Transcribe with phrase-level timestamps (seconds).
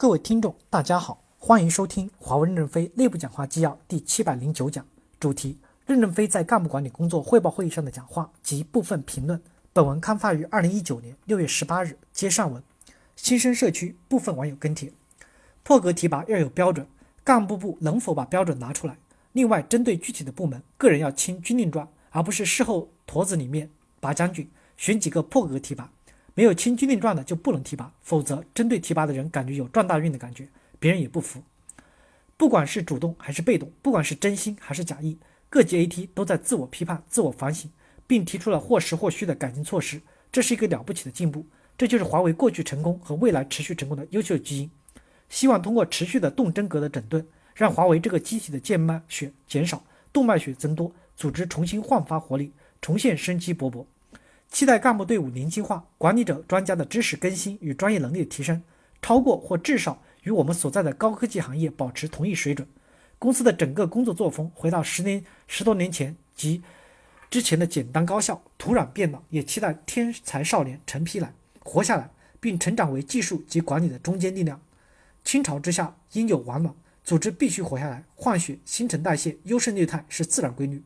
[0.00, 4.86] 各位听众，大家好，欢迎收听华为任正非内部讲话纪要第七百零九讲，
[5.18, 9.42] 主题：任正非在干部管理工作汇报会议上的讲话及部分评论。
[9.72, 11.98] 本文刊发于二零一九年六月十八日。
[12.12, 12.62] 接上文，
[13.16, 14.92] 新生社区部分网友跟帖：
[15.64, 16.86] 破格提拔要有标准，
[17.24, 18.96] 干部部能否把标准拿出来？
[19.32, 23.68] 另外，针对具体的部门，个人要清军令状，而不是事后坨子里面
[23.98, 25.90] 拔将军，选几个破格提拔。
[26.38, 30.48] 没有清军令状的就不能提拔，否则针对提拔的人感觉有撞大运的感觉，
[30.78, 31.42] 别人也不服。
[32.36, 35.18] 不管是主动还是被动，不管是真心还是假意，
[35.50, 37.68] 各级 AT 都在自我批判、自我反省，
[38.06, 41.44] 并提出了或实或虚的改进措施，这是一个了不起的进步。
[41.76, 44.70] 这就是华为过去成功和未来持续成功的优秀基因。
[45.28, 47.26] 希望通过持续的动真格的整顿，
[47.56, 49.82] 让华为这个机体的静脉血减少，
[50.12, 53.84] 动脉血增多，组织重新焕发活力，重现生机勃勃。
[54.50, 58.62] 期待干部队伍年轻化，管理者专家的知识更新与专业能力的提升，
[59.02, 62.66] 超过或至少与我们所在的高科技行业保持同一水准。
[63.18, 66.62] 公司的整个工作作风回到十年十多年前及
[67.28, 68.40] 之前的简单高效。
[68.56, 74.60] 土壤变了，也期待天才少年成批来，活下来，并成长为技术及管理的中坚力量。
[75.24, 76.74] 倾巢之下应有完卵，
[77.04, 78.04] 组织必须活下来。
[78.14, 80.82] 换血、新陈代谢、优胜劣汰是自然规律。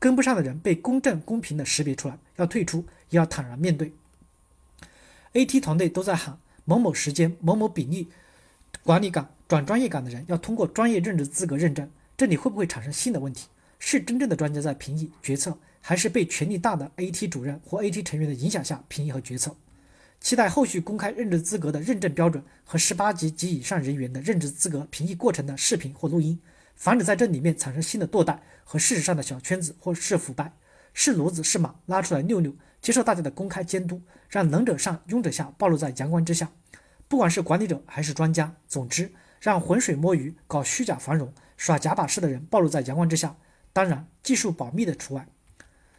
[0.00, 3.92] 跟不上的人被公正公平的识别出来，要退出，也要坦然面对。
[5.34, 8.08] AT 团队都在喊某某时间某某比例
[8.82, 13.48] 管理岗转专业岗的人要通过专业任职资格认证，这里会不会产生新的问题？
[13.78, 19.54] 是真正的专家在评议决策，还是被权力大的 AT 主任或 AT 成员的影响下评议和决策？
[20.18, 26.38] 期待后续公开任职资格的认证标准和十八级及以上人员的任职资格评议过程的视频或录音。
[26.80, 30.54] 防止在这里面产生新的堕代和事实上的小圈子，或是腐败，
[30.94, 34.00] 是骡子是马拉出来遛遛，接受大家的公开监督，
[34.30, 36.50] 让能者上庸者下暴露在阳光之下。
[37.06, 43.36] 不管是管理者还是专家，总之让浑水摸鱼、搞虚假繁荣、耍假把式的人暴露在阳光之下。
[43.74, 45.28] 当然，技术保密的除外。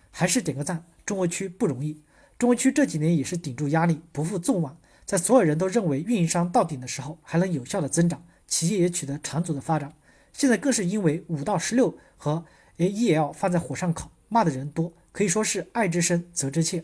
[0.10, 2.02] 还是点个赞，中国区不容易。
[2.40, 9.94] 中国区这几年也是顶住压力，不负众望，在所有人都认为运营商到顶的时候，还能有效的增长，企业也取得长足的发展。
[10.34, 12.46] 现在更是因为五到十六和
[12.78, 16.84] AEL 放在火上烤，骂的人多，可以说是爱之深责之切。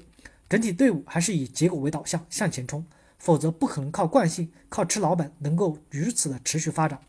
[0.49, 2.85] 整体队伍还是以结果为导向向前冲，
[3.17, 6.99] 否则不可能靠惯性、靠吃老本能够如此的持续发展。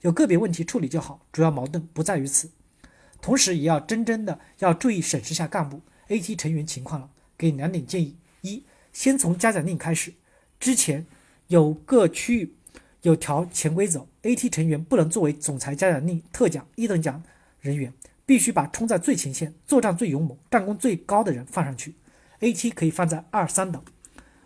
[0.00, 2.50] 有个别问题处理就好，主要矛盾不在于此。
[3.20, 10.14] 同时也要真真的要注意审视下干部 AT 成员情况了，给两点建议：一，先从嘉奖令开始，
[10.60, 11.06] 之前
[11.48, 12.54] 有各区域。
[13.02, 17.22] 有条潜规则，AT 成员不能作为总裁嘉奖令特奖一等奖
[17.60, 17.94] 人员，
[18.26, 21.94] 必须把冲在最前线、作战最勇猛、战功最高的人放上去
[22.40, 23.82] ，AT 可以放在二三等。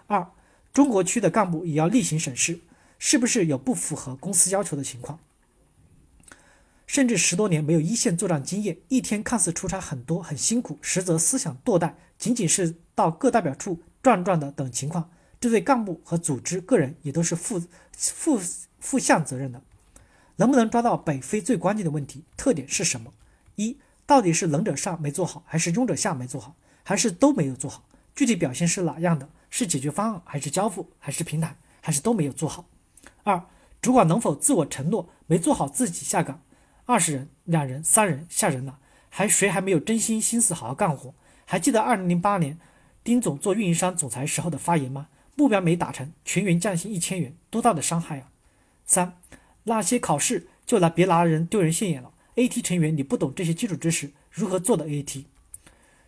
[0.07, 0.31] 二，
[0.73, 2.61] 中国区的干部也要例行审视，
[2.97, 5.19] 是不是有不符合公司要求的情况，
[6.87, 15.11] 甚至十多年没有一线作战经验，一天看似出差很多很辛苦，实则思想堕怠，仅仅是到各代表处转转的等情况。
[15.41, 17.61] 这对干部和组织、个人也都是负
[17.97, 18.41] 负
[18.79, 19.61] 负向责任的。
[20.37, 23.13] 能不能抓到北非最关键的问题特点是什么？
[23.57, 23.77] 一，
[24.07, 27.85] 到底是能者上没做好，还是庸者下没做好，还是都没有做好？
[28.15, 29.29] 具体表现是哪样的？
[29.51, 32.65] 是解决方案，还是交付，还是平台，还是都没有做好？
[33.23, 33.45] 二，
[33.83, 36.41] 主管能否自我承诺没做好自己下岗？
[36.87, 38.79] 二十人、两人、三人下人了，
[39.11, 41.15] 还谁还没有真心心思好好干活？
[41.45, 42.59] 还记得二零零八年
[43.05, 45.09] 丁总做运营商总裁时候的发言吗？
[45.37, 48.31] 目标没达成，全员降薪一千元，多大的伤害啊！
[48.85, 49.19] 三，
[49.65, 52.13] 那些考试就拿别拿人丢人现眼了。
[52.37, 55.25] AT 成员，你不懂这些基础知识，如何做的 AT？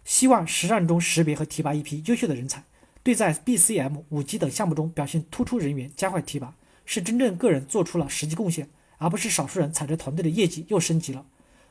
[0.04, 2.64] 希望实战中识别和提拔一批优秀的人才，
[3.02, 6.54] 对在 BCM、五 G 等项目中表现突出人员加快提拔，
[6.84, 11.26] 是真正个人做出了实际贡献，而不是少数人踩着团队的业绩又升级了。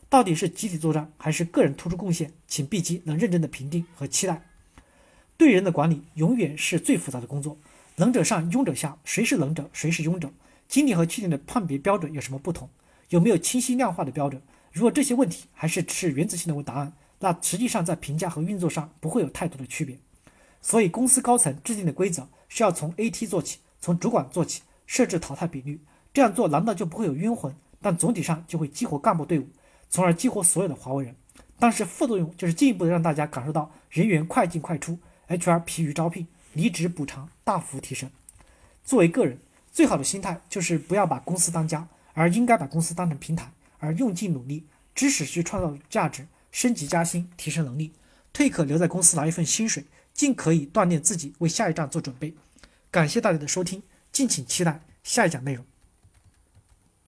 [0.09, 2.31] 到底是集体作战还是个人突出贡献？
[2.47, 4.47] 请 B 级能认真的评定和期待。
[5.35, 7.57] 对人的管理永远是最复杂的工作，
[7.95, 10.31] 能者上，庸者下，谁是能者，谁是庸者？
[10.73, 12.67] 经理和去年的判别标准有什么不同？
[13.09, 14.41] 有没有清晰量化的标准？
[14.71, 19.99] 如果这些问题还是持原则性的问答案，那实际上在评价和运作上不会有太多的区别。
[20.63, 25.79] 所以，公司高层制定的规则是要从 AT 做起，从主管做起，设置淘汰比率。
[26.11, 27.53] 这样做难道就不会有冤魂？
[27.79, 29.47] 但总体上就会激活干部队伍，
[29.91, 31.15] 从而激活所有的华为人。
[31.59, 34.97] 但是副作用就是进一步的让大家感受到人员快进快出。
[35.27, 38.09] HR 疲于招聘，离职补偿大幅提升。
[38.83, 39.37] 作为个人，
[39.73, 47.91] 最好的心态就是不要把公司当家，而应该把公司当成平台，而用尽努力，知识去创造价值，升级加薪，提升能力。
[48.31, 52.35] 退可留在公司拿一份薪水，尽可以锻炼自己，为下一站做准备。
[52.91, 53.81] 感谢大家的收听，
[54.11, 55.65] 敬请期待下一讲内容。